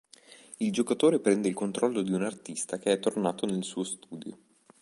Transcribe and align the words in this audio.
Il 0.57 0.71
giocatore 0.71 1.19
prende 1.19 1.47
il 1.47 1.53
controllo 1.53 2.01
di 2.01 2.11
un 2.11 2.23
artista 2.23 2.79
che 2.79 2.91
è 2.93 2.99
tornato 2.99 3.45
nel 3.45 3.63
suo 3.63 3.83
studio. 3.83 4.35